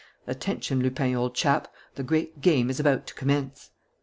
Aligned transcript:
Attention, 0.25 0.79
Lupin, 0.81 1.13
old 1.13 1.35
chap, 1.35 1.71
the 1.93 2.01
great 2.01 2.41
game 2.41 2.71
is 2.71 2.79
about 2.79 3.05
to 3.05 3.13
commence!" 3.13 3.69